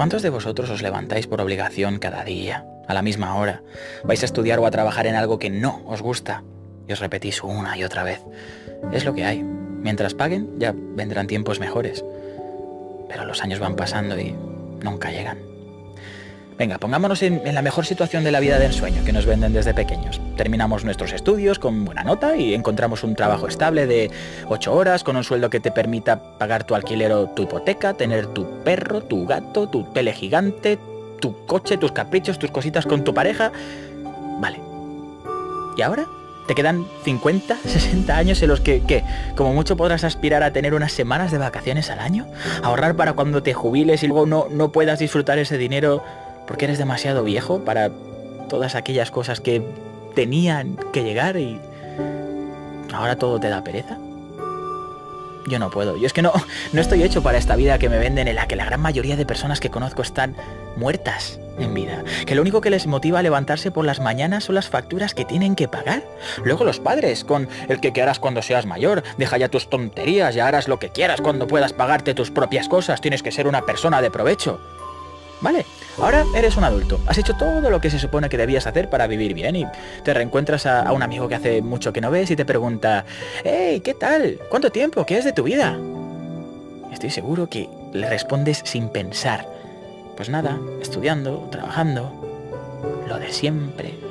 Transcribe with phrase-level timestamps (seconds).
[0.00, 3.60] ¿Cuántos de vosotros os levantáis por obligación cada día, a la misma hora?
[4.02, 6.42] ¿Vais a estudiar o a trabajar en algo que no os gusta?
[6.88, 8.22] Y os repetís una y otra vez.
[8.92, 9.42] Es lo que hay.
[9.42, 12.02] Mientras paguen, ya vendrán tiempos mejores.
[13.10, 14.34] Pero los años van pasando y
[14.82, 15.49] nunca llegan.
[16.60, 19.72] Venga, pongámonos en, la mejor situación de la vida de ensueño que nos venden desde
[19.72, 20.20] pequeños.
[20.36, 24.10] Terminamos nuestros estudios con buena nota y encontramos un trabajo estable de
[24.46, 28.26] 8 horas con un sueldo que te permita pagar tu alquiler o tu hipoteca, tener
[28.26, 30.78] tu perro, tu gato, tu tele gigante,
[31.18, 33.52] tu coche, tus caprichos, tus cositas con tu pareja.
[34.38, 34.60] Vale.
[35.78, 36.04] ¿Y ahora?
[36.46, 39.02] Te quedan 50, 60 años en los que, ¿qué?
[39.34, 42.26] Como mucho podrás aspirar a tener unas semanas de vacaciones al año,
[42.62, 46.02] ahorrar para cuando te jubiles y luego no, no puedas disfrutar ese dinero
[46.50, 47.92] porque eres demasiado viejo para
[48.48, 49.62] todas aquellas cosas que
[50.16, 51.60] tenían que llegar y
[52.92, 53.98] ahora todo te da pereza.
[55.46, 55.96] Yo no puedo.
[55.96, 56.32] Yo es que no,
[56.72, 59.14] no estoy hecho para esta vida que me venden en la que la gran mayoría
[59.14, 60.34] de personas que conozco están
[60.76, 62.02] muertas en vida.
[62.26, 65.24] Que lo único que les motiva a levantarse por las mañanas son las facturas que
[65.24, 66.02] tienen que pagar.
[66.42, 69.04] Luego los padres, con el que qué harás cuando seas mayor.
[69.18, 73.00] Deja ya tus tonterías, ya harás lo que quieras cuando puedas pagarte tus propias cosas.
[73.00, 74.79] Tienes que ser una persona de provecho.
[75.40, 75.64] Vale,
[75.98, 79.06] ahora eres un adulto, has hecho todo lo que se supone que debías hacer para
[79.06, 79.66] vivir bien y
[80.04, 83.06] te reencuentras a, un amigo que hace mucho que no ves y te pregunta,
[83.42, 84.38] hey, ¿qué tal?
[84.50, 85.06] ¿Cuánto tiempo?
[85.06, 85.78] ¿Qué es de tu vida?
[86.92, 89.48] Estoy seguro que le respondes sin pensar.
[90.16, 92.12] Pues nada, estudiando, trabajando,
[93.08, 94.09] lo de siempre.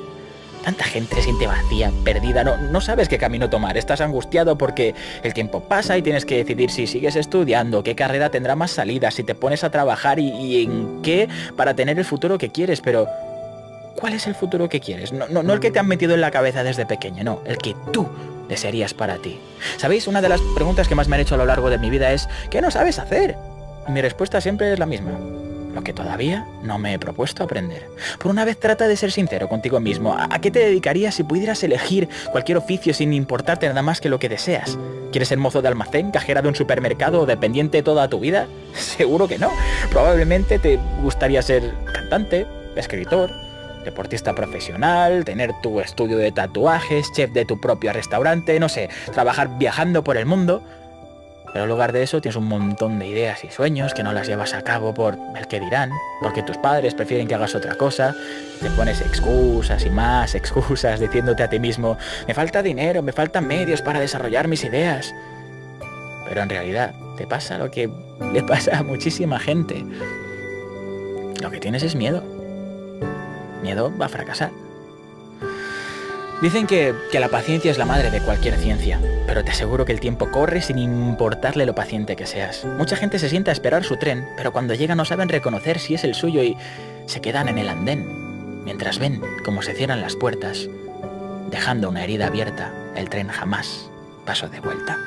[0.64, 4.94] Tanta gente se siente vacía, perdida, no, no sabes qué camino tomar, estás angustiado porque
[5.22, 9.14] el tiempo pasa y tienes que decidir si sigues estudiando, qué carrera tendrá más salidas,
[9.14, 13.08] si te pones a trabajar y, en qué para tener el futuro que quieres, pero
[13.96, 15.12] ¿cuál es el futuro que quieres?
[15.12, 17.56] No, no, no el que te han metido en la cabeza desde pequeño, no, el
[17.56, 18.06] que tú
[18.48, 19.40] desearías para ti.
[19.78, 20.08] ¿Sabéis?
[20.08, 22.12] Una de las preguntas que más me han hecho a lo largo de mi vida
[22.12, 23.36] es, ¿qué no sabes hacer?
[23.88, 25.12] Mi respuesta siempre es la misma
[25.74, 27.88] lo que todavía no me he propuesto aprender.
[28.18, 30.16] Por una vez trata de ser sincero contigo mismo.
[30.18, 34.18] ¿A qué te dedicarías si pudieras elegir cualquier oficio sin importarte nada más que lo
[34.18, 34.78] que deseas?
[35.12, 38.46] ¿Quieres ser mozo de almacén, cajera de un supermercado o dependiente toda tu vida?
[38.74, 39.50] Seguro que no.
[39.90, 43.30] Probablemente te gustaría ser cantante, escritor,
[43.84, 49.58] deportista profesional, tener tu estudio de tatuajes, chef de tu propio restaurante, no sé, trabajar
[49.58, 50.62] viajando por el mundo.
[51.52, 54.26] Pero en lugar de eso tienes un montón de ideas y sueños que no las
[54.26, 55.90] llevas a cabo por el que dirán,
[56.22, 58.14] porque tus padres prefieren que hagas otra cosa,
[58.60, 63.46] te pones excusas y más excusas diciéndote a ti mismo, me falta dinero, me faltan
[63.46, 65.14] medios para desarrollar mis ideas.
[66.28, 67.90] Pero en realidad te pasa lo que
[68.32, 69.84] le pasa a muchísima gente.
[71.40, 72.22] Lo que tienes es miedo.
[73.62, 74.50] Miedo va a fracasar.
[76.40, 78.98] Dicen que, la paciencia es la madre de cualquier ciencia,
[79.30, 82.64] pero te aseguro que el tiempo corre sin importarle lo paciente que seas.
[82.64, 85.94] Mucha gente se sienta a esperar su tren, pero cuando llega no saben reconocer si
[85.94, 86.56] es el suyo y
[87.06, 90.68] se quedan en el andén, mientras ven cómo se cierran las puertas,
[91.48, 93.88] dejando una herida abierta, el tren jamás
[94.26, 94.98] pasó de vuelta.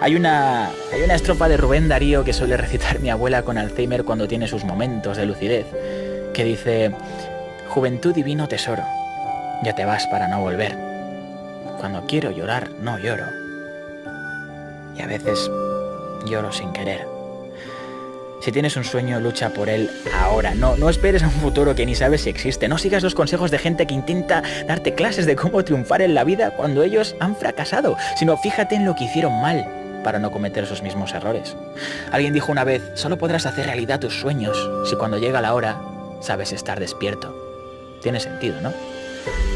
[0.00, 4.04] Hay una, hay una estrofa de Rubén Darío que suele recitar mi abuela con Alzheimer
[4.04, 5.66] cuando tiene sus momentos de lucidez,
[6.34, 6.92] que dice,
[7.68, 8.84] Juventud divino tesoro,
[9.64, 10.87] ya te vas para no volver.
[11.78, 13.26] Cuando quiero llorar, no lloro.
[14.96, 15.50] Y a veces
[16.26, 17.06] lloro sin querer.
[18.40, 20.54] Si tienes un sueño, lucha por él ahora.
[20.54, 22.68] No, no esperes a un futuro que ni sabes si existe.
[22.68, 26.24] No sigas los consejos de gente que intenta darte clases de cómo triunfar en la
[26.24, 29.66] vida cuando ellos han fracasado, sino fíjate en lo que hicieron mal
[30.04, 31.56] para no cometer esos mismos errores.
[32.12, 34.56] Alguien dijo una vez, solo podrás hacer realidad tus sueños
[34.88, 35.80] si cuando llega la hora
[36.20, 37.34] sabes estar despierto.
[38.00, 38.72] Tiene sentido, ¿no?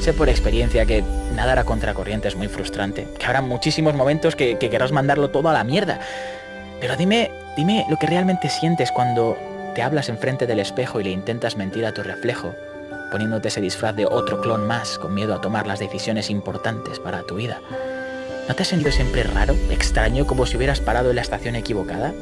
[0.01, 4.59] Sé por experiencia que nadar a contracorriente es muy frustrante, que habrá muchísimos momentos que,
[4.59, 6.01] querrás mandarlo todo a la mierda.
[6.81, 9.37] Pero dime, dime lo que realmente sientes cuando
[9.75, 12.55] te hablas enfrente del espejo y le intentas mentir a tu reflejo,
[13.11, 17.23] poniéndote ese disfraz de otro clon más con miedo a tomar las decisiones importantes para
[17.23, 17.61] tu vida.
[18.49, 22.13] ¿No te has sentido siempre raro, extraño, como si hubieras parado en la estación equivocada?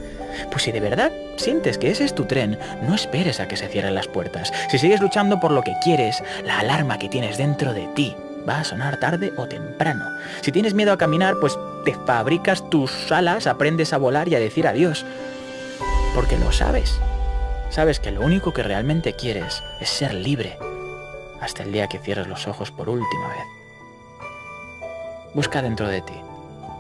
[0.51, 3.69] Pues si de verdad sientes que ese es tu tren, no esperes a que se
[3.69, 4.53] cierren las puertas.
[4.71, 8.15] Si sigues luchando por lo que quieres, la alarma que tienes dentro de ti
[8.49, 10.05] va a sonar tarde o temprano.
[10.43, 14.41] Si tienes miedo a caminar, pues te fabricas tus alas, aprendes a volar y a
[14.41, 15.05] decir adiós.
[16.15, 17.01] Porque lo sabes.
[17.71, 20.59] Sabes que lo único que realmente quieres es ser libre.
[21.41, 23.60] Hasta el día que cierres los ojos por última vez.
[25.35, 26.15] Busca dentro de ti.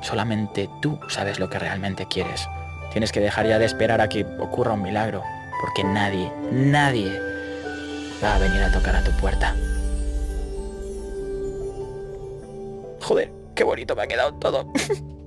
[0.02, 2.48] Solamente tú sabes lo que realmente quieres.
[2.92, 5.22] Tienes que dejar ya de esperar a que ocurra un milagro,
[5.60, 7.20] porque nadie, nadie
[8.22, 9.54] va a venir a tocar a tu puerta.
[13.00, 14.72] Joder, qué bonito me ha quedado todo.